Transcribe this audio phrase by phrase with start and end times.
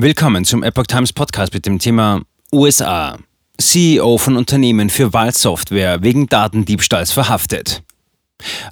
[0.00, 3.18] Willkommen zum Epoch Times Podcast mit dem Thema USA.
[3.60, 7.82] CEO von Unternehmen für Wahlsoftware wegen Datendiebstahls verhaftet.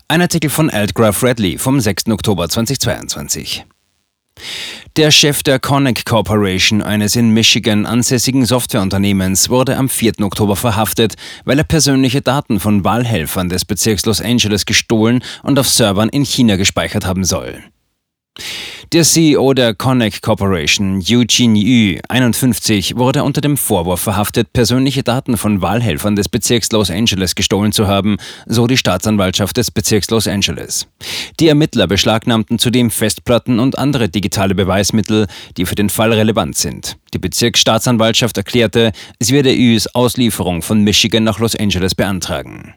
[0.06, 2.10] Ein Artikel von Aldgraf Redley vom 6.
[2.10, 3.64] Oktober 2022.
[4.94, 10.20] Der Chef der Connect Corporation, eines in Michigan ansässigen Softwareunternehmens, wurde am 4.
[10.20, 15.68] Oktober verhaftet, weil er persönliche Daten von Wahlhelfern des Bezirks Los Angeles gestohlen und auf
[15.68, 17.64] Servern in China gespeichert haben soll.
[18.92, 25.36] Der CEO der Connect Corporation, Eugene Yu, 51, wurde unter dem Vorwurf verhaftet, persönliche Daten
[25.36, 28.16] von Wahlhelfern des Bezirks Los Angeles gestohlen zu haben,
[28.46, 30.86] so die Staatsanwaltschaft des Bezirks Los Angeles.
[31.40, 36.96] Die Ermittler beschlagnahmten zudem Festplatten und andere digitale Beweismittel, die für den Fall relevant sind.
[37.12, 42.74] Die Bezirksstaatsanwaltschaft erklärte, sie werde Yus Auslieferung von Michigan nach Los Angeles beantragen.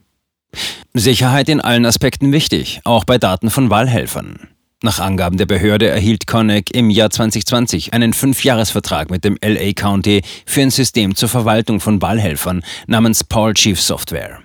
[0.96, 4.50] Sicherheit in allen Aspekten wichtig, auch bei Daten von Wahlhelfern.
[4.82, 10.22] Nach Angaben der Behörde erhielt Connick im Jahr 2020 einen Fünfjahresvertrag mit dem LA County
[10.46, 14.40] für ein System zur Verwaltung von Wahlhelfern namens Power Chief Software.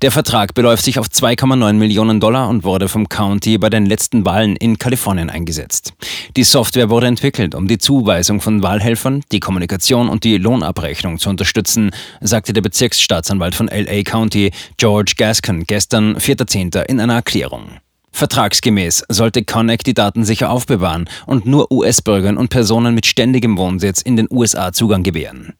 [0.00, 4.24] Der Vertrag beläuft sich auf 2,9 Millionen Dollar und wurde vom County bei den letzten
[4.24, 5.92] Wahlen in Kalifornien eingesetzt.
[6.36, 11.30] Die Software wurde entwickelt, um die Zuweisung von Wahlhelfern, die Kommunikation und die Lohnabrechnung zu
[11.30, 11.90] unterstützen,
[12.20, 16.84] sagte der Bezirksstaatsanwalt von LA County George Gaskin gestern, 4.10.
[16.84, 17.80] in einer Erklärung.
[18.18, 24.02] Vertragsgemäß sollte Connect die Daten sicher aufbewahren und nur US-Bürgern und Personen mit ständigem Wohnsitz
[24.02, 25.52] in den USA Zugang gewähren.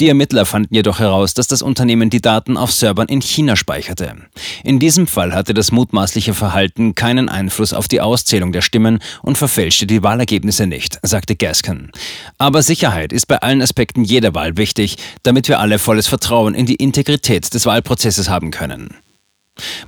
[0.00, 4.16] Die Ermittler fanden jedoch heraus, dass das Unternehmen die Daten auf Servern in China speicherte.
[4.64, 9.38] In diesem Fall hatte das mutmaßliche Verhalten keinen Einfluss auf die Auszählung der Stimmen und
[9.38, 11.92] verfälschte die Wahlergebnisse nicht, sagte Gaskin.
[12.38, 16.66] Aber Sicherheit ist bei allen Aspekten jeder Wahl wichtig, damit wir alle volles Vertrauen in
[16.66, 18.96] die Integrität des Wahlprozesses haben können.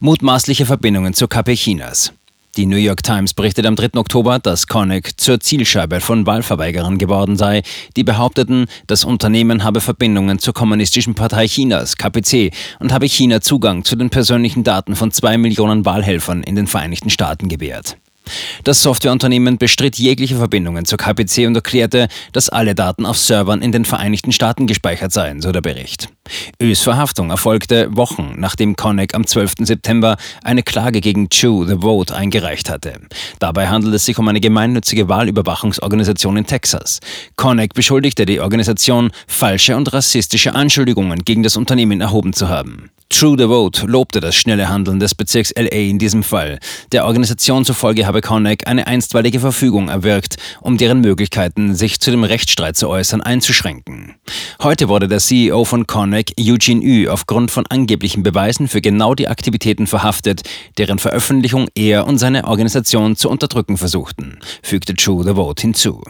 [0.05, 2.13] Mutmaßliche Verbindungen zur KP Chinas.
[2.57, 3.91] Die New York Times berichtet am 3.
[3.95, 7.63] Oktober, dass Koenig zur Zielscheibe von Wahlverweigerern geworden sei,
[7.95, 12.51] die behaupteten, das Unternehmen habe Verbindungen zur Kommunistischen Partei Chinas, KPC,
[12.81, 17.09] und habe China Zugang zu den persönlichen Daten von zwei Millionen Wahlhelfern in den Vereinigten
[17.09, 17.97] Staaten gewährt.
[18.65, 23.71] Das Softwareunternehmen bestritt jegliche Verbindungen zur KPC und erklärte, dass alle Daten auf Servern in
[23.71, 26.09] den Vereinigten Staaten gespeichert seien, so der Bericht.
[26.61, 29.55] Ös Verhaftung erfolgte Wochen, nachdem Connick am 12.
[29.61, 32.95] September eine Klage gegen Chew the Vote eingereicht hatte.
[33.39, 37.01] Dabei handelt es sich um eine gemeinnützige Wahlüberwachungsorganisation in Texas.
[37.37, 42.91] Connick beschuldigte die Organisation, falsche und rassistische Anschuldigungen gegen das Unternehmen erhoben zu haben.
[43.13, 46.59] True the Vote lobte das schnelle Handeln des Bezirks LA in diesem Fall.
[46.93, 52.25] Der Organisation zufolge habe Connick eine einstweilige Verfügung erwirkt, um deren Möglichkeiten, sich zu dem
[52.25, 54.15] Rechtsstreit zu äußern, einzuschränken.
[54.63, 59.29] Heute wurde der CEO von Connick, Eugene Yu, aufgrund von angeblichen Beweisen für genau die
[59.29, 60.43] Aktivitäten verhaftet,
[60.79, 66.03] deren Veröffentlichung er und seine Organisation zu unterdrücken versuchten, fügte True the Vote hinzu.